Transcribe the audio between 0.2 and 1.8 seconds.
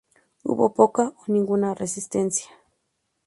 Hubo poca o ninguna